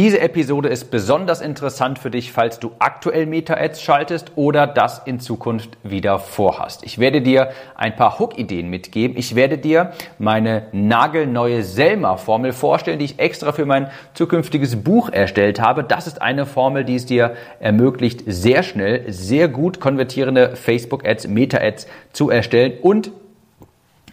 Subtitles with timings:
[0.00, 5.20] Diese Episode ist besonders interessant für dich, falls du aktuell Meta-Ads schaltest oder das in
[5.20, 6.84] Zukunft wieder vorhast.
[6.84, 9.18] Ich werde dir ein paar Hook-Ideen mitgeben.
[9.18, 15.60] Ich werde dir meine nagelneue Selma-Formel vorstellen, die ich extra für mein zukünftiges Buch erstellt
[15.60, 15.84] habe.
[15.84, 21.86] Das ist eine Formel, die es dir ermöglicht, sehr schnell, sehr gut konvertierende Facebook-Ads, Meta-Ads
[22.14, 23.12] zu erstellen und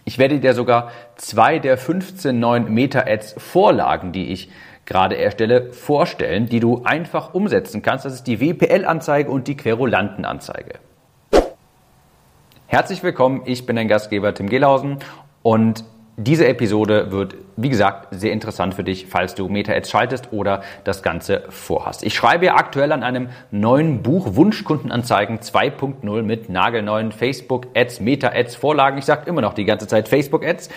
[0.04, 4.50] ich werde dir sogar zwei der 15 neuen Meta-Ads Vorlagen, die ich
[4.88, 8.06] gerade erstelle, vorstellen, die du einfach umsetzen kannst.
[8.06, 10.80] Das ist die WPL-Anzeige und die Querulanten-Anzeige.
[12.66, 14.98] Herzlich willkommen, ich bin dein Gastgeber Tim Gehlhausen
[15.42, 15.84] und
[16.16, 21.02] diese Episode wird, wie gesagt, sehr interessant für dich, falls du Meta-Ads schaltest oder das
[21.02, 22.02] Ganze vorhast.
[22.02, 28.98] Ich schreibe ja aktuell an einem neuen Buch Wunschkundenanzeigen 2.0 mit nagelneuen Facebook-Ads, Meta-Ads, Vorlagen.
[28.98, 30.70] Ich sage immer noch die ganze Zeit Facebook-Ads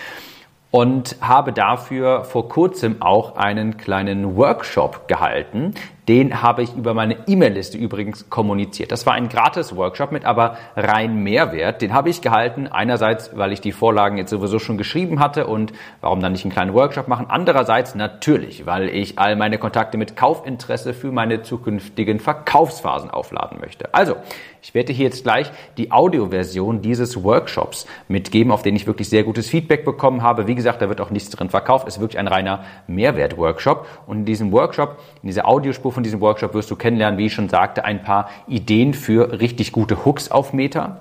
[0.72, 5.74] und habe dafür vor kurzem auch einen kleinen Workshop gehalten.
[6.08, 8.90] Den habe ich über meine E-Mail-Liste übrigens kommuniziert.
[8.90, 11.80] Das war ein gratis Workshop mit aber rein Mehrwert.
[11.80, 12.66] Den habe ich gehalten.
[12.66, 16.52] Einerseits, weil ich die Vorlagen jetzt sowieso schon geschrieben hatte und warum dann nicht einen
[16.52, 17.26] kleinen Workshop machen.
[17.28, 23.94] Andererseits natürlich, weil ich all meine Kontakte mit Kaufinteresse für meine zukünftigen Verkaufsphasen aufladen möchte.
[23.94, 24.16] Also,
[24.60, 29.24] ich werde hier jetzt gleich die Audioversion dieses Workshops mitgeben, auf den ich wirklich sehr
[29.24, 30.46] gutes Feedback bekommen habe.
[30.46, 31.88] Wie gesagt, da wird auch nichts drin verkauft.
[31.88, 33.86] Es ist wirklich ein reiner Mehrwert-Workshop.
[34.06, 37.34] Und in diesem Workshop, in dieser Audiospur von diesem Workshop wirst du kennenlernen, wie ich
[37.34, 41.00] schon sagte, ein paar Ideen für richtig gute Hooks auf Meta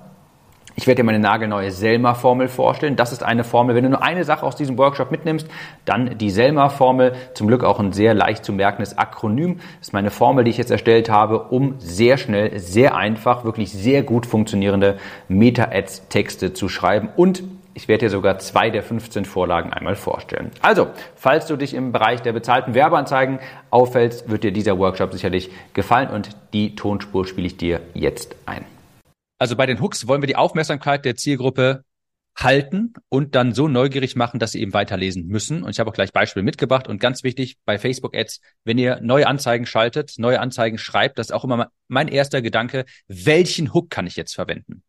[0.76, 2.96] ich werde dir meine nagelneue Selma-Formel vorstellen.
[2.96, 5.48] Das ist eine Formel, wenn du nur eine Sache aus diesem Workshop mitnimmst,
[5.86, 7.14] dann die Selma-Formel.
[7.34, 9.58] Zum Glück auch ein sehr leicht zu merkendes Akronym.
[9.80, 13.72] Das ist meine Formel, die ich jetzt erstellt habe, um sehr schnell, sehr einfach, wirklich
[13.72, 19.72] sehr gut funktionierende Meta-Ads-Texte zu schreiben und ich werde dir sogar zwei der 15 Vorlagen
[19.72, 20.52] einmal vorstellen.
[20.62, 25.50] Also, falls du dich im Bereich der bezahlten Werbeanzeigen auffällst, wird dir dieser Workshop sicherlich
[25.74, 28.66] gefallen und die Tonspur spiele ich dir jetzt ein.
[29.40, 31.84] Also bei den Hooks wollen wir die Aufmerksamkeit der Zielgruppe
[32.36, 35.64] halten und dann so neugierig machen, dass sie eben weiterlesen müssen.
[35.64, 36.88] Und ich habe auch gleich Beispiele mitgebracht.
[36.88, 41.28] Und ganz wichtig bei Facebook Ads, wenn ihr neue Anzeigen schaltet, neue Anzeigen schreibt, das
[41.28, 44.84] ist auch immer mein erster Gedanke, welchen Hook kann ich jetzt verwenden?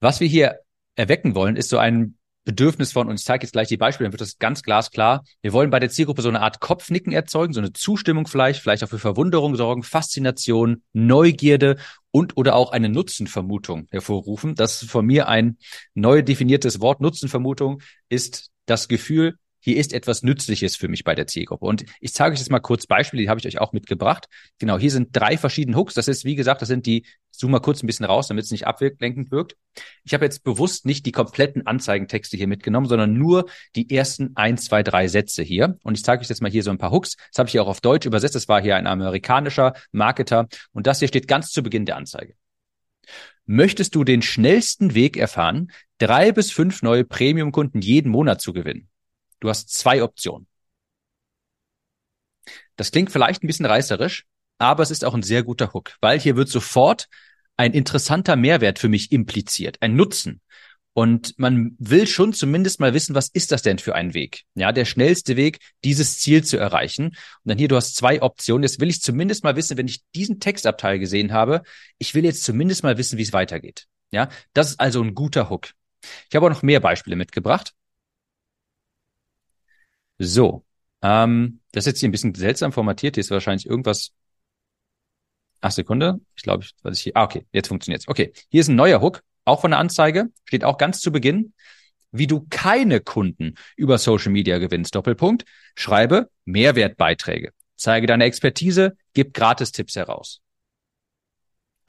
[0.00, 0.60] Was wir hier
[0.96, 4.12] erwecken wollen, ist so ein Bedürfnis von, und ich zeige jetzt gleich die Beispiele, dann
[4.12, 5.24] wird das ganz glasklar.
[5.42, 8.82] Wir wollen bei der Zielgruppe so eine Art Kopfnicken erzeugen, so eine Zustimmung vielleicht, vielleicht
[8.82, 11.76] auch für Verwunderung sorgen, Faszination, Neugierde
[12.10, 14.54] und oder auch eine Nutzenvermutung hervorrufen.
[14.54, 15.58] Das ist von mir ein
[15.94, 17.02] neu definiertes Wort.
[17.02, 21.66] Nutzenvermutung ist das Gefühl, hier ist etwas Nützliches für mich bei der Zielgruppe.
[21.66, 24.26] Und ich zeige euch jetzt mal kurz Beispiele, die habe ich euch auch mitgebracht.
[24.58, 25.94] Genau, hier sind drei verschiedene Hooks.
[25.94, 28.50] Das ist, wie gesagt, das sind die, zoom mal kurz ein bisschen raus, damit es
[28.50, 29.56] nicht ablenkend wirkt.
[30.04, 34.58] Ich habe jetzt bewusst nicht die kompletten Anzeigentexte hier mitgenommen, sondern nur die ersten ein,
[34.58, 35.78] zwei, drei Sätze hier.
[35.82, 37.16] Und ich zeige euch jetzt mal hier so ein paar Hooks.
[37.30, 38.34] Das habe ich hier auch auf Deutsch übersetzt.
[38.34, 40.48] Das war hier ein amerikanischer Marketer.
[40.72, 42.34] Und das hier steht ganz zu Beginn der Anzeige.
[43.46, 48.88] Möchtest du den schnellsten Weg erfahren, drei bis fünf neue Premium-Kunden jeden Monat zu gewinnen?
[49.40, 50.46] Du hast zwei Optionen.
[52.76, 54.24] Das klingt vielleicht ein bisschen reißerisch,
[54.58, 57.08] aber es ist auch ein sehr guter Hook, weil hier wird sofort
[57.56, 60.40] ein interessanter Mehrwert für mich impliziert, ein Nutzen.
[60.92, 64.42] Und man will schon zumindest mal wissen, was ist das denn für ein Weg?
[64.54, 67.06] Ja, der schnellste Weg, dieses Ziel zu erreichen.
[67.06, 68.64] Und dann hier, du hast zwei Optionen.
[68.64, 71.62] Jetzt will ich zumindest mal wissen, wenn ich diesen Textabteil gesehen habe,
[71.98, 73.86] ich will jetzt zumindest mal wissen, wie es weitergeht.
[74.10, 75.70] Ja, das ist also ein guter Hook.
[76.28, 77.72] Ich habe auch noch mehr Beispiele mitgebracht.
[80.22, 80.66] So,
[81.00, 83.16] ähm, das ist jetzt hier ein bisschen seltsam formatiert.
[83.16, 84.12] Hier ist wahrscheinlich irgendwas.
[85.62, 86.20] Ach, Sekunde.
[86.36, 87.12] Ich glaube, was ich hier.
[87.16, 88.06] Ah, okay, jetzt funktioniert's.
[88.06, 90.28] Okay, hier ist ein neuer Hook, auch von der Anzeige.
[90.44, 91.54] Steht auch ganz zu Beginn.
[92.12, 94.94] Wie du keine Kunden über Social Media gewinnst.
[94.94, 95.44] Doppelpunkt.
[95.74, 97.52] Schreibe Mehrwertbeiträge.
[97.76, 100.42] Zeige deine Expertise, gib Gratistipps heraus.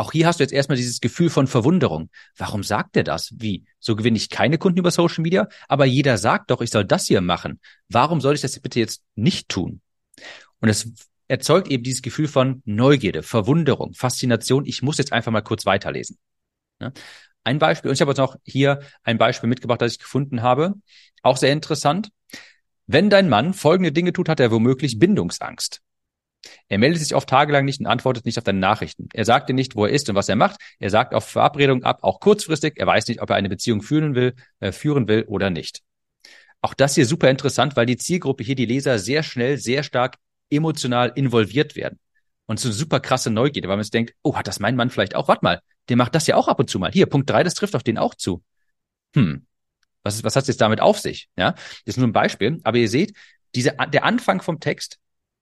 [0.02, 2.10] Auch hier hast du jetzt erstmal dieses Gefühl von Verwunderung.
[2.36, 3.36] Warum sagt er das?
[3.38, 3.66] Wie?
[3.80, 5.48] So gewinne ich keine Kunden über Social Media?
[5.68, 7.60] Aber jeder sagt doch, ich soll das hier machen.
[7.88, 9.80] Warum soll ich das bitte jetzt nicht tun?
[10.60, 10.92] Und es
[11.28, 14.66] erzeugt eben dieses Gefühl von Neugierde, Verwunderung, Faszination.
[14.66, 16.18] Ich muss jetzt einfach mal kurz weiterlesen.
[17.44, 20.74] Ein Beispiel, und ich habe jetzt auch hier ein Beispiel mitgebracht, das ich gefunden habe.
[21.22, 22.10] Auch sehr interessant.
[22.88, 25.84] Wenn dein Mann folgende Dinge tut, hat er womöglich Bindungsangst.
[26.68, 29.08] Er meldet sich oft tagelang nicht und antwortet nicht auf deine Nachrichten.
[29.14, 30.60] Er sagt dir nicht, wo er ist und was er macht.
[30.80, 32.74] Er sagt auf Verabredung ab, auch kurzfristig.
[32.78, 35.82] Er weiß nicht, ob er eine Beziehung führen will, äh, führen will oder nicht.
[36.62, 40.18] Auch das hier super interessant, weil die Zielgruppe hier, die Leser, sehr schnell, sehr stark
[40.50, 42.00] emotional involviert werden.
[42.46, 45.16] Und so super krasse Neugierde, weil man sich denkt, oh, hat das mein Mann vielleicht
[45.16, 45.28] auch?
[45.28, 46.92] Warte mal, der macht das ja auch ab und zu mal.
[46.92, 48.44] Hier, Punkt drei, das trifft auf den auch zu.
[49.16, 49.46] Hm,
[50.04, 51.30] was, was hat es jetzt damit auf sich?
[51.38, 52.60] Ja, das ist nur ein Beispiel.
[52.64, 53.16] Aber ihr seht,
[53.56, 55.00] diese, der Anfang vom Text,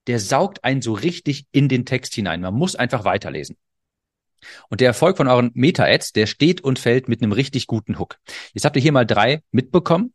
[0.08, 2.42] der saugt einen so richtig in den Text hinein.
[2.42, 3.58] Man muss einfach weiterlesen.
[4.70, 8.18] Und der Erfolg von euren Meta-Ads, der steht und fällt mit einem richtig guten Hook.
[8.54, 10.14] Jetzt habt ihr hier mal drei mitbekommen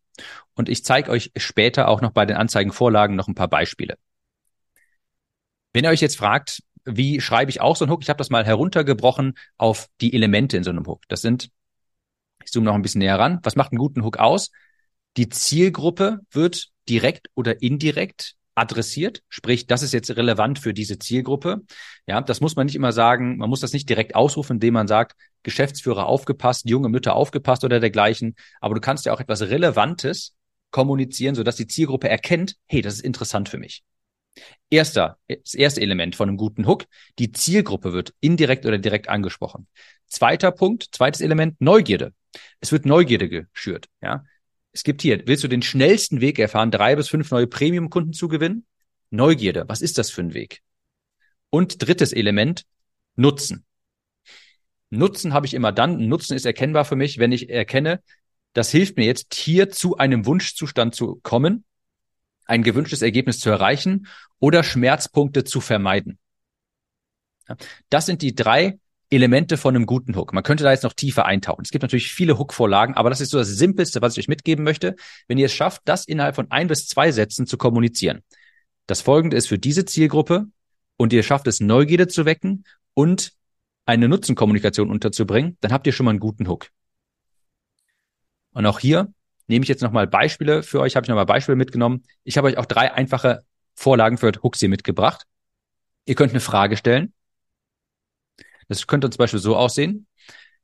[0.54, 3.96] und ich zeige euch später auch noch bei den Anzeigenvorlagen noch ein paar Beispiele.
[5.72, 8.02] Wenn ihr euch jetzt fragt, wie schreibe ich auch so einen Hook?
[8.02, 11.02] Ich habe das mal heruntergebrochen auf die Elemente in so einem Hook.
[11.08, 11.50] Das sind,
[12.44, 13.40] ich zoome noch ein bisschen näher ran.
[13.42, 14.50] Was macht einen guten Hook aus?
[15.16, 21.62] Die Zielgruppe wird direkt oder indirekt adressiert, sprich, das ist jetzt relevant für diese Zielgruppe.
[22.06, 24.88] Ja, das muss man nicht immer sagen, man muss das nicht direkt ausrufen, indem man
[24.88, 30.34] sagt, Geschäftsführer aufgepasst, junge Mütter aufgepasst oder dergleichen, aber du kannst ja auch etwas Relevantes
[30.70, 33.84] kommunizieren, sodass die Zielgruppe erkennt, hey, das ist interessant für mich.
[34.70, 36.86] Erster, das erste Element von einem guten Hook,
[37.18, 39.68] die Zielgruppe wird indirekt oder direkt angesprochen.
[40.08, 42.12] Zweiter Punkt, zweites Element, Neugierde.
[42.60, 44.24] Es wird Neugierde geschürt, ja.
[44.74, 48.26] Es gibt hier, willst du den schnellsten Weg erfahren, drei bis fünf neue Premium-Kunden zu
[48.26, 48.66] gewinnen?
[49.10, 49.64] Neugierde.
[49.68, 50.62] Was ist das für ein Weg?
[51.48, 52.66] Und drittes Element,
[53.14, 53.64] Nutzen.
[54.90, 56.08] Nutzen habe ich immer dann.
[56.08, 58.02] Nutzen ist erkennbar für mich, wenn ich erkenne,
[58.52, 61.64] das hilft mir jetzt hier zu einem Wunschzustand zu kommen,
[62.44, 64.08] ein gewünschtes Ergebnis zu erreichen
[64.40, 66.18] oder Schmerzpunkte zu vermeiden.
[67.90, 68.78] Das sind die drei
[69.14, 70.32] Elemente von einem guten Hook.
[70.32, 71.62] Man könnte da jetzt noch tiefer eintauchen.
[71.64, 74.64] Es gibt natürlich viele Hook-Vorlagen, aber das ist so das Simpelste, was ich euch mitgeben
[74.64, 74.96] möchte.
[75.28, 78.22] Wenn ihr es schafft, das innerhalb von ein bis zwei Sätzen zu kommunizieren.
[78.86, 80.46] Das folgende ist für diese Zielgruppe
[80.96, 82.64] und ihr schafft es, Neugierde zu wecken
[82.94, 83.32] und
[83.86, 86.68] eine Nutzenkommunikation unterzubringen, dann habt ihr schon mal einen guten Hook.
[88.52, 89.12] Und auch hier
[89.46, 92.04] nehme ich jetzt nochmal Beispiele für euch, habe ich nochmal Beispiele mitgenommen.
[92.22, 93.42] Ich habe euch auch drei einfache
[93.74, 95.26] Vorlagen für Hooks hier mitgebracht.
[96.06, 97.12] Ihr könnt eine Frage stellen
[98.68, 100.06] das könnte zum Beispiel so aussehen.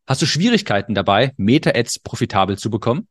[0.07, 3.09] Hast du Schwierigkeiten dabei, Meta-Ads profitabel zu bekommen?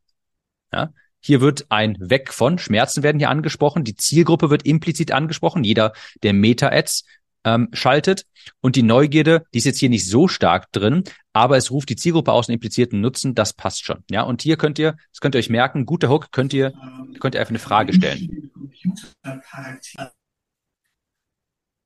[0.72, 3.84] Ja, hier wird ein Weg von Schmerzen werden hier angesprochen.
[3.84, 5.64] Die Zielgruppe wird implizit angesprochen.
[5.64, 5.92] Jeder,
[6.22, 7.04] der Meta-Ads
[7.44, 8.26] ähm, schaltet.
[8.60, 11.96] Und die Neugierde, die ist jetzt hier nicht so stark drin, aber es ruft die
[11.96, 13.34] Zielgruppe aus und implizierten Nutzen.
[13.34, 14.02] Das passt schon.
[14.10, 16.72] Ja, und hier könnt ihr, das könnt ihr euch merken, guter Hook, könnt ihr,
[17.18, 18.50] könnt ihr einfach eine Frage stellen.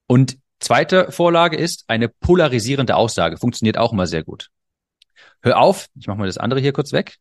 [0.07, 3.37] Und Zweite Vorlage ist eine polarisierende Aussage.
[3.37, 4.49] Funktioniert auch immer sehr gut.
[5.43, 7.19] Hör auf, ich mache mal das andere hier kurz weg.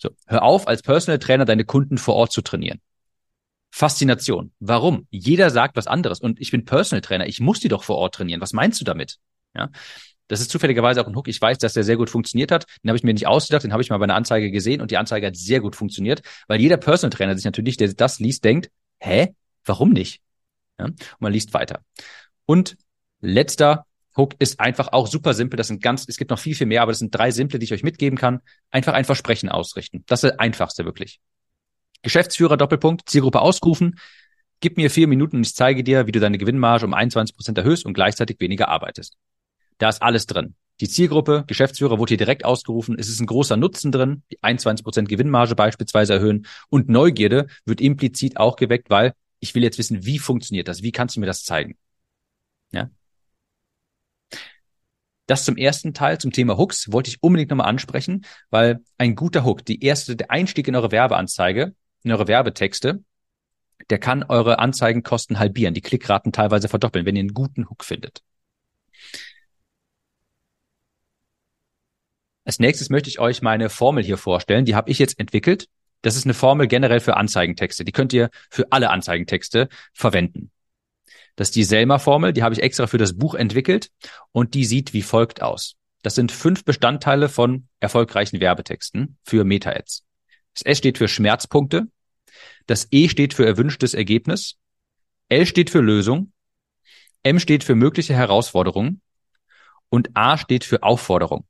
[0.00, 2.80] So, hör auf, als Personal Trainer deine Kunden vor Ort zu trainieren.
[3.70, 4.52] Faszination.
[4.58, 5.06] Warum?
[5.10, 6.18] Jeder sagt was anderes.
[6.18, 7.28] Und ich bin Personal Trainer.
[7.28, 8.40] Ich muss die doch vor Ort trainieren.
[8.40, 9.18] Was meinst du damit?
[9.54, 9.70] Ja.
[10.26, 11.28] Das ist zufälligerweise auch ein Hook.
[11.28, 12.66] Ich weiß, dass der sehr gut funktioniert hat.
[12.82, 14.90] Den habe ich mir nicht ausgedacht, den habe ich mal bei einer Anzeige gesehen und
[14.90, 18.42] die Anzeige hat sehr gut funktioniert, weil jeder Personal Trainer sich natürlich, der das liest,
[18.42, 19.32] denkt, hä?
[19.64, 20.20] Warum nicht?
[20.80, 20.86] Ja?
[20.86, 21.80] Und man liest weiter.
[22.46, 22.76] Und
[23.20, 23.86] letzter
[24.16, 25.56] Hook ist einfach auch super simpel.
[25.56, 27.64] Das sind ganz, es gibt noch viel, viel mehr, aber das sind drei simple, die
[27.64, 28.40] ich euch mitgeben kann.
[28.70, 30.04] Einfach ein Versprechen ausrichten.
[30.06, 31.20] Das ist das einfachste wirklich.
[32.02, 33.98] Geschäftsführer Doppelpunkt, Zielgruppe ausrufen.
[34.60, 37.58] Gib mir vier Minuten und ich zeige dir, wie du deine Gewinnmarge um 21 Prozent
[37.58, 39.16] erhöhst und gleichzeitig weniger arbeitest.
[39.78, 40.54] Da ist alles drin.
[40.80, 42.96] Die Zielgruppe, Geschäftsführer wurde hier direkt ausgerufen.
[42.98, 47.82] Es ist ein großer Nutzen drin, die 21 Prozent Gewinnmarge beispielsweise erhöhen und Neugierde wird
[47.82, 50.82] implizit auch geweckt, weil ich will jetzt wissen, wie funktioniert das?
[50.82, 51.76] Wie kannst du mir das zeigen?
[52.72, 52.90] Ja.
[55.26, 59.44] Das zum ersten Teil, zum Thema Hooks, wollte ich unbedingt nochmal ansprechen, weil ein guter
[59.44, 63.04] Hook, die erste, der Einstieg in eure Werbeanzeige, in eure Werbetexte,
[63.88, 68.22] der kann eure Anzeigenkosten halbieren, die Klickraten teilweise verdoppeln, wenn ihr einen guten Hook findet.
[72.44, 74.64] Als nächstes möchte ich euch meine Formel hier vorstellen.
[74.64, 75.68] Die habe ich jetzt entwickelt.
[76.02, 77.84] Das ist eine Formel generell für Anzeigentexte.
[77.84, 80.50] Die könnt ihr für alle Anzeigentexte verwenden.
[81.36, 83.90] Das ist die Selma-Formel, die habe ich extra für das Buch entwickelt
[84.32, 85.76] und die sieht wie folgt aus.
[86.02, 90.04] Das sind fünf Bestandteile von erfolgreichen Werbetexten für Meta-Ads.
[90.54, 91.88] Das S steht für Schmerzpunkte,
[92.66, 94.56] das E steht für erwünschtes Ergebnis,
[95.28, 96.32] L steht für Lösung,
[97.22, 99.02] M steht für mögliche Herausforderungen
[99.90, 101.46] und A steht für Aufforderung.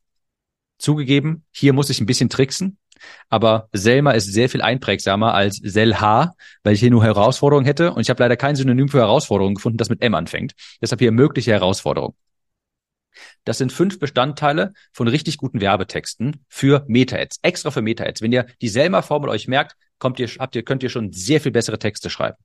[0.79, 2.79] Zugegeben, hier muss ich ein bisschen tricksen.
[3.29, 8.01] Aber Selma ist sehr viel einprägsamer als Selha, weil ich hier nur Herausforderungen hätte und
[8.01, 10.53] ich habe leider kein Synonym für Herausforderungen gefunden, das mit M anfängt.
[10.81, 12.15] Deshalb hier mögliche Herausforderungen.
[13.45, 18.23] Das sind fünf Bestandteile von richtig guten Werbetexten für Meta-Ads, extra für Meta-Ads.
[18.23, 21.53] Wenn ihr die Selma-Formel euch merkt, kommt ihr, habt ihr, könnt ihr schon sehr viel
[21.53, 22.37] bessere Texte schreiben.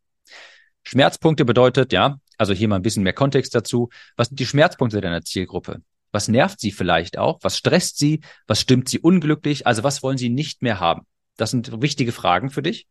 [0.83, 3.89] Schmerzpunkte bedeutet, ja, also hier mal ein bisschen mehr Kontext dazu.
[4.17, 5.81] Was sind die Schmerzpunkte deiner Zielgruppe?
[6.15, 7.39] Was nervt sie vielleicht auch?
[7.41, 8.21] Was stresst sie?
[8.47, 9.67] Was stimmt sie unglücklich?
[9.67, 11.05] Also was wollen sie nicht mehr haben?
[11.35, 12.87] Das sind wichtige Fragen für dich.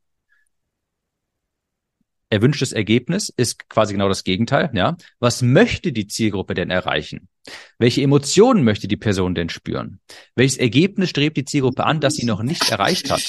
[2.28, 4.98] Erwünschtes Ergebnis ist quasi genau das Gegenteil, ja.
[5.20, 7.30] Was möchte die Zielgruppe denn erreichen?
[7.78, 10.00] Welche Emotionen möchte die Person denn spüren?
[10.34, 13.22] Welches Ergebnis strebt die Zielgruppe an, das sie noch nicht erreicht hat?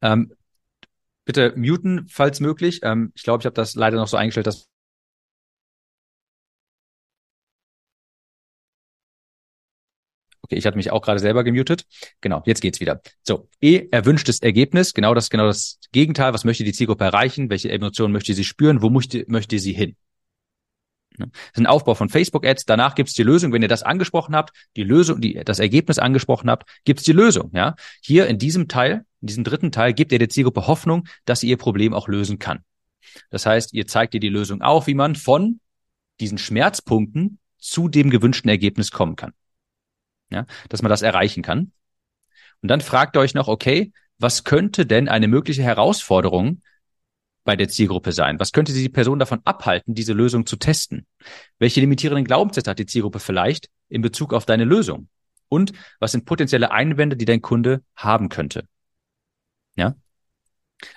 [0.00, 0.32] Ähm,
[1.26, 2.80] bitte muten, falls möglich.
[2.84, 4.66] Ähm, ich glaube, ich habe das leider noch so eingestellt, dass
[10.46, 11.86] Okay, ich hatte mich auch gerade selber gemutet.
[12.20, 13.00] Genau, jetzt geht's wieder.
[13.24, 14.94] So, E, erwünschtes Ergebnis.
[14.94, 16.32] Genau das, genau das Gegenteil.
[16.34, 17.50] Was möchte die Zielgruppe erreichen?
[17.50, 18.80] Welche Emotionen möchte sie spüren?
[18.80, 19.96] Wo möchte, möchte sie hin?
[21.18, 22.64] Das ist ein Aufbau von Facebook-Ads.
[22.64, 23.52] Danach gibt's die Lösung.
[23.52, 27.50] Wenn ihr das angesprochen habt, die Lösung, die, das Ergebnis angesprochen habt, gibt's die Lösung.
[27.52, 31.40] Ja, hier in diesem Teil, in diesem dritten Teil, gebt ihr der Zielgruppe Hoffnung, dass
[31.40, 32.60] sie ihr Problem auch lösen kann.
[33.30, 35.58] Das heißt, ihr zeigt ihr die Lösung auf, wie man von
[36.20, 39.32] diesen Schmerzpunkten zu dem gewünschten Ergebnis kommen kann
[40.30, 41.72] ja, dass man das erreichen kann.
[42.62, 46.60] Und dann fragt ihr euch noch, okay, was könnte denn eine mögliche Herausforderung
[47.44, 48.40] bei der Zielgruppe sein?
[48.40, 51.06] Was könnte die Person davon abhalten, diese Lösung zu testen?
[51.58, 55.08] Welche limitierenden Glaubenssätze hat die Zielgruppe vielleicht in Bezug auf deine Lösung?
[55.48, 58.66] Und was sind potenzielle Einwände, die dein Kunde haben könnte?
[59.76, 59.94] Ja?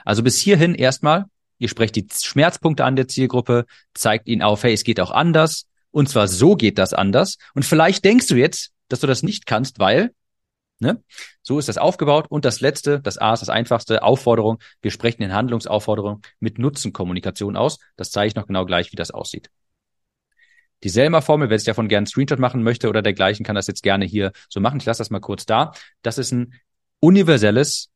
[0.04, 1.26] Also bis hierhin erstmal,
[1.60, 5.68] ihr sprecht die Schmerzpunkte an der Zielgruppe, zeigt ihnen auf, hey, es geht auch anders.
[5.92, 7.38] Und zwar so geht das anders.
[7.54, 10.14] Und vielleicht denkst du jetzt, dass du das nicht kannst, weil,
[10.80, 11.02] ne,
[11.42, 12.28] so ist das aufgebaut.
[12.30, 14.60] Und das letzte, das A ist das einfachste, Aufforderung.
[14.82, 17.80] Wir sprechen in Handlungsaufforderung mit Nutzenkommunikation aus.
[17.96, 19.50] Das zeige ich noch genau gleich, wie das aussieht.
[20.84, 23.84] Die Selma-Formel, wer sich davon gerne einen Screenshot machen möchte oder dergleichen, kann das jetzt
[23.84, 24.80] gerne hier so machen.
[24.80, 25.74] Ich lasse das mal kurz da.
[26.02, 26.54] Das ist ein
[27.02, 27.90] universelles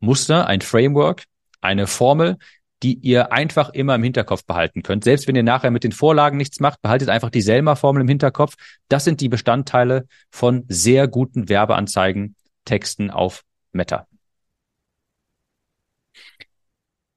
[0.00, 1.24] Muster, ein Framework,
[1.60, 2.38] eine Formel,
[2.82, 5.04] die ihr einfach immer im Hinterkopf behalten könnt.
[5.04, 8.56] Selbst wenn ihr nachher mit den Vorlagen nichts macht, behaltet einfach die Selma-Formel im Hinterkopf.
[8.88, 12.34] Das sind die Bestandteile von sehr guten Werbeanzeigen,
[12.64, 14.06] Texten auf Meta.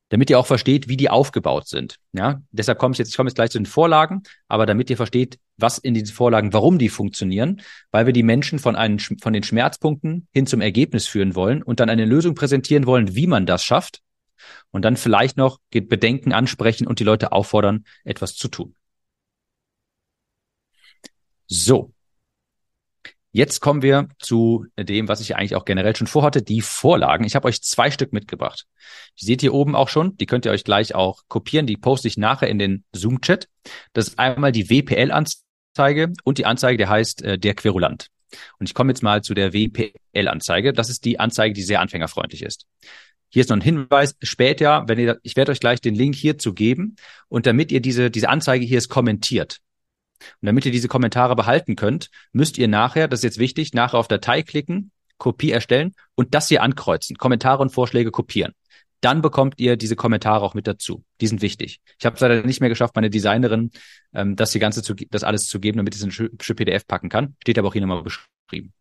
[0.10, 1.98] Damit ihr auch versteht, wie die aufgebaut sind.
[2.14, 4.98] Ja, deshalb komme ich jetzt, ich komme jetzt gleich zu den Vorlagen, aber damit ihr
[4.98, 9.34] versteht, was in diesen Vorlagen, warum die funktionieren, weil wir die Menschen von einen, von
[9.34, 13.48] den Schmerzpunkten hin zum Ergebnis führen wollen und dann eine Lösung präsentieren wollen, wie man
[13.48, 14.04] das schafft
[14.72, 18.76] und dann vielleicht noch Bedenken ansprechen und die Leute auffordern, etwas zu tun.
[21.48, 21.92] So.
[23.32, 27.26] Jetzt kommen wir zu dem, was ich eigentlich auch generell schon vorhatte, die Vorlagen.
[27.26, 28.66] Ich habe euch zwei Stück mitgebracht.
[29.20, 32.08] Die seht ihr oben auch schon, die könnt ihr euch gleich auch kopieren, die poste
[32.08, 33.50] ich nachher in den Zoom-Chat.
[33.92, 38.08] Das ist einmal die WPL-Anzeige und die Anzeige, der heißt äh, der Querulant.
[38.58, 40.72] Und ich komme jetzt mal zu der WPL-Anzeige.
[40.72, 42.66] Das ist die Anzeige, die sehr anfängerfreundlich ist.
[43.36, 46.54] Hier ist noch ein Hinweis, später, wenn ihr, ich werde euch gleich den Link hierzu
[46.54, 46.96] geben
[47.28, 49.60] und damit ihr diese, diese Anzeige hier ist kommentiert.
[50.22, 53.98] Und damit ihr diese Kommentare behalten könnt, müsst ihr nachher, das ist jetzt wichtig, nachher
[53.98, 58.54] auf Datei klicken, Kopie erstellen und das hier ankreuzen, Kommentare und Vorschläge kopieren.
[59.02, 61.04] Dann bekommt ihr diese Kommentare auch mit dazu.
[61.20, 61.82] Die sind wichtig.
[62.00, 63.72] Ich habe es leider nicht mehr geschafft, meine Designerin
[64.14, 66.88] ähm, das hier ganze zu, das alles zu geben, damit ich es in ein PDF
[66.88, 67.36] packen kann.
[67.42, 68.72] Steht aber auch hier nochmal beschrieben.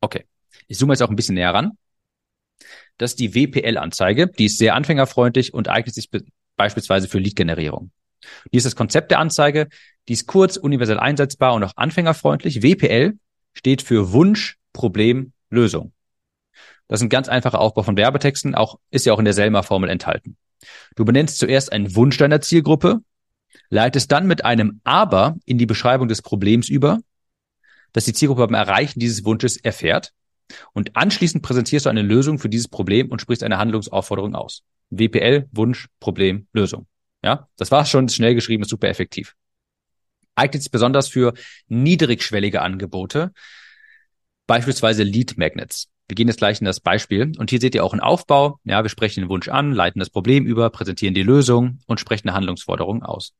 [0.00, 0.24] Okay.
[0.66, 1.78] Ich zoome jetzt auch ein bisschen näher ran.
[2.98, 4.28] Das ist die WPL-Anzeige.
[4.28, 6.10] Die ist sehr anfängerfreundlich und eignet sich
[6.56, 7.90] beispielsweise für Lead-Generierung.
[8.50, 9.68] Hier ist das Konzept der Anzeige.
[10.08, 12.62] Die ist kurz, universell einsetzbar und auch anfängerfreundlich.
[12.62, 13.18] WPL
[13.52, 15.92] steht für Wunsch, Problem, Lösung.
[16.88, 19.90] Das ist ein ganz einfacher Aufbau von Werbetexten, auch, ist ja auch in der Selma-Formel
[19.90, 20.36] enthalten.
[20.94, 23.00] Du benennst zuerst einen Wunsch deiner Zielgruppe,
[23.70, 27.00] leitest dann mit einem Aber in die Beschreibung des Problems über,
[27.92, 30.12] dass die Zielgruppe beim Erreichen dieses Wunsches erfährt.
[30.72, 34.62] Und anschließend präsentierst du eine Lösung für dieses Problem und sprichst eine Handlungsaufforderung aus.
[34.90, 36.86] WPL, Wunsch, Problem, Lösung.
[37.24, 39.34] Ja, das war schon schnell geschrieben, ist super effektiv.
[40.34, 41.34] Eignet sich besonders für
[41.68, 43.32] niedrigschwellige Angebote,
[44.46, 45.88] beispielsweise Lead Magnets.
[46.08, 48.60] Wir gehen jetzt gleich in das Beispiel und hier seht ihr auch einen Aufbau.
[48.62, 52.28] Ja, wir sprechen den Wunsch an, leiten das Problem über, präsentieren die Lösung und sprechen
[52.28, 53.34] eine Handlungsforderung aus.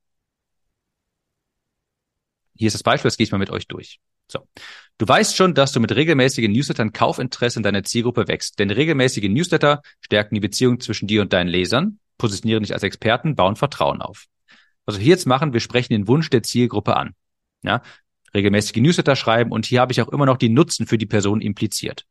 [2.56, 4.00] Hier ist das Beispiel, das gehe ich mal mit euch durch.
[4.28, 4.46] So.
[4.98, 8.58] Du weißt schon, dass du mit regelmäßigen Newslettern Kaufinteresse in deiner Zielgruppe wächst.
[8.58, 13.36] Denn regelmäßige Newsletter stärken die Beziehung zwischen dir und deinen Lesern, positionieren dich als Experten,
[13.36, 14.26] bauen Vertrauen auf.
[14.86, 17.14] Also hier jetzt machen, wir sprechen den Wunsch der Zielgruppe an.
[17.62, 17.82] Ja,
[18.34, 21.40] regelmäßige Newsletter schreiben und hier habe ich auch immer noch die Nutzen für die Person
[21.40, 22.04] impliziert.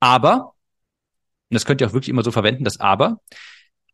[0.00, 0.54] Aber,
[1.50, 3.20] und das könnt ihr auch wirklich immer so verwenden, das Aber,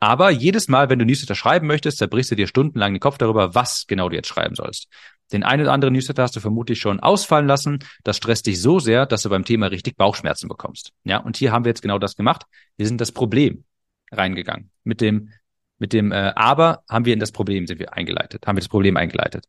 [0.00, 3.54] aber jedes Mal, wenn du Newsletter schreiben möchtest, zerbrichst du dir stundenlang den Kopf darüber,
[3.54, 4.88] was genau du jetzt schreiben sollst.
[5.32, 7.78] Den einen oder anderen Newsletter hast du vermutlich schon ausfallen lassen.
[8.02, 10.92] Das stresst dich so sehr, dass du beim Thema richtig Bauchschmerzen bekommst.
[11.04, 12.44] Ja, und hier haben wir jetzt genau das gemacht.
[12.76, 13.64] Wir sind das Problem
[14.12, 14.70] reingegangen.
[14.84, 15.30] Mit dem,
[15.78, 18.68] mit dem äh, Aber haben wir in das Problem sind wir eingeleitet, haben wir das
[18.68, 19.46] Problem eingeleitet.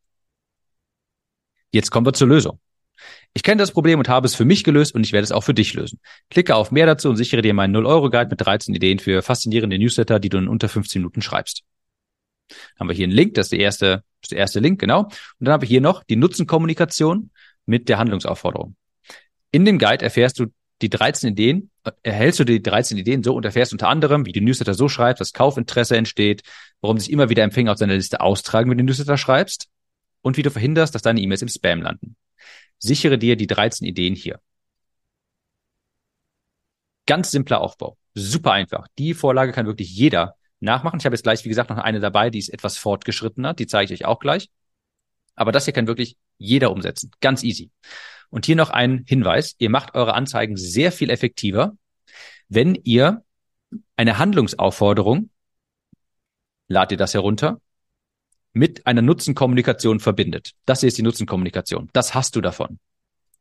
[1.72, 2.58] Jetzt kommen wir zur Lösung.
[3.34, 5.42] Ich kenne das Problem und habe es für mich gelöst und ich werde es auch
[5.42, 6.00] für dich lösen.
[6.30, 10.18] Klicke auf mehr dazu und sichere dir meinen 0-Euro-Guide mit 13 Ideen für faszinierende Newsletter,
[10.18, 11.62] die du in unter 15 Minuten schreibst.
[12.78, 15.04] Haben wir hier einen Link, das ist der erste, ist der erste Link, genau.
[15.04, 17.30] Und dann haben wir hier noch die Nutzenkommunikation
[17.64, 18.76] mit der Handlungsaufforderung.
[19.50, 20.46] In dem Guide erfährst du
[20.82, 21.70] die 13 Ideen,
[22.02, 25.20] erhältst du die 13 Ideen so und erfährst unter anderem, wie du Newsletter so schreibst,
[25.20, 26.42] dass Kaufinteresse entsteht,
[26.80, 29.68] warum sich immer wieder Empfänger aus deiner Liste austragen, wenn du Newsletter schreibst
[30.20, 32.16] und wie du verhinderst, dass deine E-Mails im Spam landen.
[32.78, 34.40] Sichere dir die 13 Ideen hier.
[37.06, 37.96] Ganz simpler Aufbau.
[38.14, 38.86] Super einfach.
[38.98, 40.98] Die Vorlage kann wirklich jeder nachmachen.
[40.98, 43.54] Ich habe jetzt gleich, wie gesagt, noch eine dabei, die ist etwas fortgeschrittener.
[43.54, 44.50] Die zeige ich euch auch gleich.
[45.34, 47.10] Aber das hier kann wirklich jeder umsetzen.
[47.20, 47.70] Ganz easy.
[48.30, 49.54] Und hier noch ein Hinweis.
[49.58, 51.76] Ihr macht eure Anzeigen sehr viel effektiver,
[52.48, 53.24] wenn ihr
[53.96, 55.30] eine Handlungsaufforderung,
[56.68, 57.60] ladet ihr das herunter,
[58.52, 60.52] mit einer Nutzenkommunikation verbindet.
[60.64, 61.90] Das hier ist die Nutzenkommunikation.
[61.92, 62.78] Das hast du davon.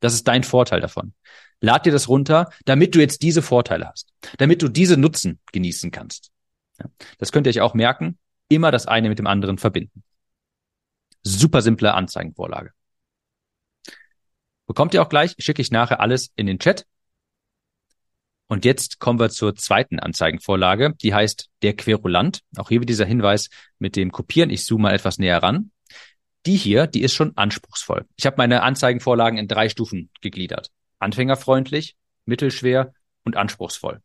[0.02, 1.14] Das ist dein Vorteil davon.
[1.62, 5.90] Lad dir das runter, damit du jetzt diese Vorteile hast, damit du diese Nutzen genießen
[5.92, 6.32] kannst.
[7.18, 8.18] Das könnt ihr euch auch merken.
[8.48, 10.04] Immer das eine mit dem anderen verbinden.
[11.24, 12.72] Super simple Anzeigenvorlage.
[14.68, 16.86] Bekommt ihr auch gleich, schicke ich nachher alles in den Chat.
[18.48, 20.94] Und jetzt kommen wir zur zweiten Anzeigenvorlage.
[21.02, 22.42] Die heißt der Querulant.
[22.58, 24.52] Auch hier wieder dieser Hinweis mit dem Kopieren.
[24.52, 25.72] Ich zoome mal etwas näher ran.
[26.46, 28.06] Die hier, die ist schon anspruchsvoll.
[28.18, 30.70] Ich habe meine Anzeigenvorlagen in drei Stufen gegliedert.
[31.00, 34.02] Anfängerfreundlich, mittelschwer und anspruchsvoll.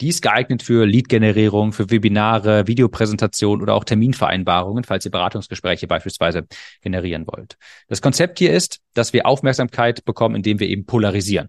[0.00, 6.46] Die ist geeignet für Lead-Generierung, für Webinare, Videopräsentationen oder auch Terminvereinbarungen, falls ihr Beratungsgespräche beispielsweise
[6.82, 7.56] generieren wollt.
[7.88, 11.48] Das Konzept hier ist, dass wir Aufmerksamkeit bekommen, indem wir eben polarisieren.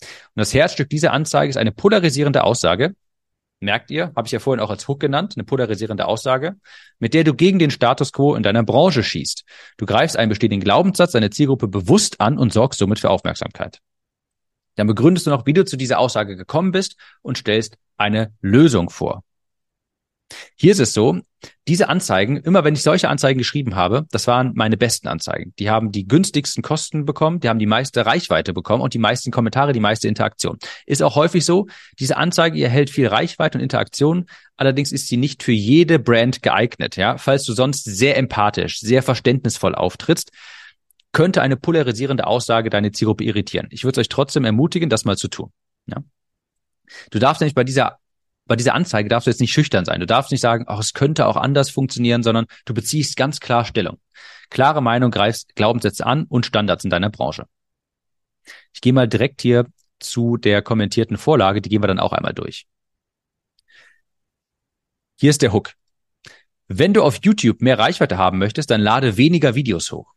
[0.00, 2.94] Und das Herzstück dieser Anzeige ist eine polarisierende Aussage.
[3.60, 6.56] Merkt ihr, habe ich ja vorhin auch als Hook genannt, eine polarisierende Aussage,
[6.98, 9.44] mit der du gegen den Status quo in deiner Branche schießt.
[9.76, 13.80] Du greifst einen bestehenden Glaubenssatz deiner Zielgruppe bewusst an und sorgst somit für Aufmerksamkeit.
[14.76, 18.90] Dann begründest du noch, wie du zu dieser Aussage gekommen bist und stellst eine Lösung
[18.90, 19.24] vor.
[20.56, 21.20] Hier ist es so,
[21.68, 25.54] diese Anzeigen, immer wenn ich solche Anzeigen geschrieben habe, das waren meine besten Anzeigen.
[25.58, 29.30] Die haben die günstigsten Kosten bekommen, die haben die meiste Reichweite bekommen und die meisten
[29.30, 30.58] Kommentare, die meiste Interaktion.
[30.86, 31.66] Ist auch häufig so,
[31.98, 36.96] diese Anzeige erhält viel Reichweite und Interaktion, allerdings ist sie nicht für jede Brand geeignet.
[36.96, 40.32] Ja, falls du sonst sehr empathisch, sehr verständnisvoll auftrittst,
[41.16, 43.68] könnte eine polarisierende Aussage deine Zielgruppe irritieren.
[43.70, 45.50] Ich würde euch trotzdem ermutigen, das mal zu tun.
[45.86, 46.04] Ja?
[47.10, 47.98] Du darfst nämlich bei dieser
[48.44, 49.98] bei dieser Anzeige darfst du jetzt nicht schüchtern sein.
[49.98, 53.64] Du darfst nicht sagen, oh, es könnte auch anders funktionieren, sondern du beziehst ganz klar
[53.64, 53.98] Stellung.
[54.50, 57.46] Klare Meinung greifst Glaubenssätze an und Standards in deiner Branche.
[58.74, 59.64] Ich gehe mal direkt hier
[59.98, 62.66] zu der kommentierten Vorlage, die gehen wir dann auch einmal durch.
[65.18, 65.72] Hier ist der Hook.
[66.68, 70.15] Wenn du auf YouTube mehr Reichweite haben möchtest, dann lade weniger Videos hoch.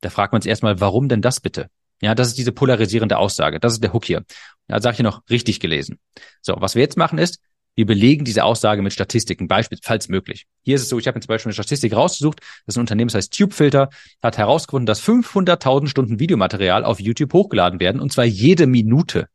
[0.00, 1.68] Da fragt man sich erstmal, warum denn das bitte?
[2.02, 3.58] Ja, das ist diese polarisierende Aussage.
[3.58, 4.24] Das ist der Hook hier.
[4.68, 5.98] Da sage ich noch richtig gelesen.
[6.42, 7.40] So, was wir jetzt machen ist,
[7.74, 10.46] wir belegen diese Aussage mit Statistiken, beispielsweise möglich.
[10.62, 12.40] Hier ist es so, ich habe mir zum Beispiel eine Statistik rausgesucht.
[12.40, 13.90] Das ist ein Unternehmen, das heißt TubeFilter,
[14.22, 19.28] hat herausgefunden, dass 500.000 Stunden Videomaterial auf YouTube hochgeladen werden, und zwar jede Minute.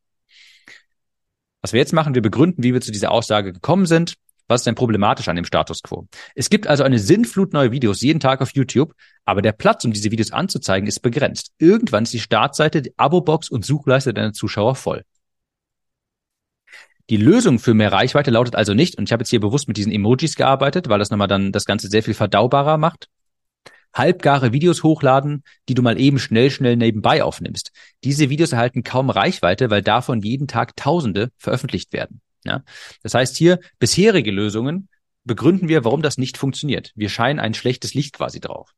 [1.62, 4.15] Was wir jetzt machen, wir begründen, wie wir zu dieser Aussage gekommen sind
[4.52, 6.08] was ist denn problematisch an dem Status quo?
[6.36, 8.94] Es gibt also eine Sinnflut neue Videos jeden Tag auf YouTube,
[9.26, 11.54] aber der Platz, um diese Videos anzuzeigen, ist begrenzt.
[11.58, 15.04] Irgendwann ist die Startseite, die Abo-Box und Suchleiste deiner Zuschauer voll.
[17.10, 19.78] Die Lösung für mehr Reichweite lautet also nicht, und ich habe jetzt hier bewusst mit
[19.78, 23.08] diesen Emojis gearbeitet, weil das nochmal dann das Ganze sehr viel verdaubarer macht.
[23.94, 27.72] Halbgare Videos hochladen, die du mal eben schnell, schnell nebenbei aufnimmst.
[28.06, 32.22] Diese Videos erhalten kaum Reichweite, weil davon jeden Tag Tausende veröffentlicht werden.
[32.44, 32.64] Ja?
[33.04, 34.90] Das heißt hier, bisherige Lösungen
[35.24, 36.92] begründen wir, warum das nicht funktioniert.
[36.96, 38.74] Wir scheinen ein schlechtes Licht quasi drauf.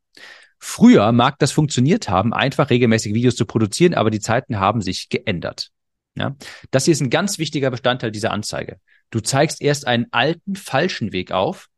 [0.60, 5.10] Früher mag das funktioniert haben, einfach regelmäßig Videos zu produzieren, aber die Zeiten haben sich
[5.10, 5.72] geändert.
[6.16, 6.36] Ja?
[6.72, 8.80] Das hier ist ein ganz wichtiger Bestandteil dieser Anzeige.
[9.10, 11.70] Du zeigst erst einen alten, falschen Weg auf,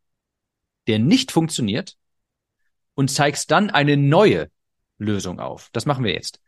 [0.87, 1.95] der nicht funktioniert
[2.93, 4.49] und zeigst dann eine neue
[4.97, 5.69] Lösung auf.
[5.73, 6.39] Das machen wir jetzt.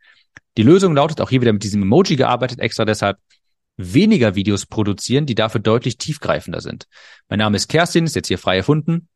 [0.56, 3.18] Die Lösung lautet auch hier wieder mit diesem Emoji gearbeitet, extra deshalb
[3.78, 6.86] weniger Videos produzieren, die dafür deutlich tiefgreifender sind.
[7.28, 9.08] Mein Name ist Kerstin, ist jetzt hier frei erfunden.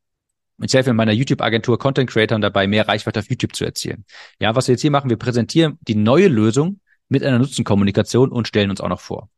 [0.62, 4.04] Ich helfe in meiner YouTube-Agentur Content Creatern dabei, mehr Reichweite auf YouTube zu erzielen.
[4.40, 8.46] Ja, was wir jetzt hier machen, wir präsentieren die neue Lösung mit einer Nutzenkommunikation und
[8.48, 9.28] stellen uns auch noch vor.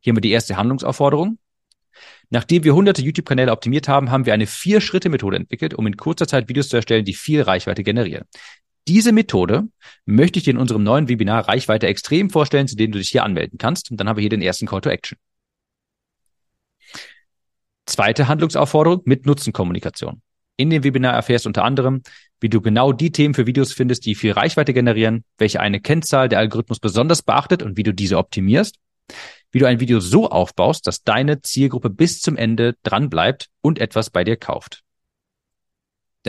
[0.00, 1.38] Hier haben wir die erste Handlungsaufforderung.
[2.30, 6.48] Nachdem wir hunderte YouTube-Kanäle optimiert haben, haben wir eine Vier-Schritte-Methode entwickelt, um in kurzer Zeit
[6.48, 8.24] Videos zu erstellen, die viel Reichweite generieren.
[8.88, 9.68] Diese Methode
[10.06, 13.22] möchte ich dir in unserem neuen Webinar Reichweite extrem vorstellen, zu dem du dich hier
[13.22, 13.90] anmelden kannst.
[13.90, 15.18] Und dann haben wir hier den ersten Call to Action.
[17.84, 20.22] Zweite Handlungsaufforderung mit Nutzenkommunikation.
[20.56, 22.02] In dem Webinar erfährst du unter anderem,
[22.40, 26.30] wie du genau die Themen für Videos findest, die viel Reichweite generieren, welche eine Kennzahl
[26.30, 28.76] der Algorithmus besonders beachtet und wie du diese optimierst,
[29.52, 33.78] wie du ein Video so aufbaust, dass deine Zielgruppe bis zum Ende dran bleibt und
[33.78, 34.82] etwas bei dir kauft.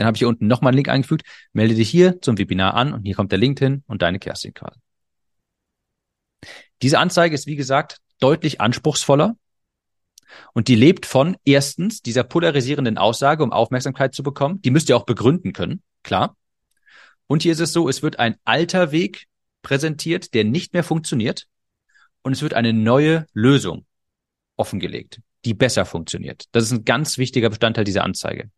[0.00, 1.26] Dann habe ich hier unten nochmal einen Link eingefügt.
[1.52, 4.54] Melde dich hier zum Webinar an und hier kommt der Link hin und deine Kerstin
[4.54, 4.80] quasi.
[6.80, 9.36] Diese Anzeige ist, wie gesagt, deutlich anspruchsvoller
[10.54, 14.62] und die lebt von erstens dieser polarisierenden Aussage, um Aufmerksamkeit zu bekommen.
[14.62, 16.34] Die müsst ihr auch begründen können, klar.
[17.26, 19.26] Und hier ist es so, es wird ein alter Weg
[19.60, 21.46] präsentiert, der nicht mehr funktioniert.
[22.22, 23.84] Und es wird eine neue Lösung
[24.56, 26.44] offengelegt, die besser funktioniert.
[26.52, 28.50] Das ist ein ganz wichtiger Bestandteil dieser Anzeige.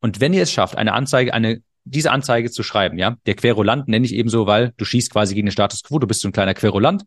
[0.00, 3.86] Und wenn ihr es schafft, eine Anzeige, eine diese Anzeige zu schreiben, ja, der Querulant
[3.86, 6.28] nenne ich eben so, weil du schießt quasi gegen den Status quo, du bist so
[6.28, 7.04] ein kleiner Querulant,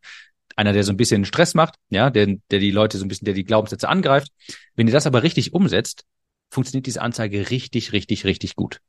[0.55, 3.25] einer, der so ein bisschen Stress macht, ja, der, der die Leute so ein bisschen,
[3.25, 4.31] der die Glaubenssätze angreift.
[4.75, 6.05] Wenn ihr das aber richtig umsetzt,
[6.49, 8.79] funktioniert diese Anzeige richtig, richtig, richtig gut.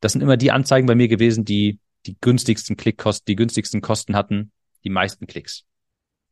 [0.00, 4.14] Das sind immer die Anzeigen bei mir gewesen, die die günstigsten Klickkosten, die günstigsten Kosten
[4.14, 4.52] hatten,
[4.84, 5.64] die meisten Klicks.